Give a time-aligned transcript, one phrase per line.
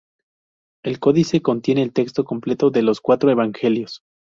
[0.83, 4.01] El códice contiene el texto completo de los cuatro Evangelios.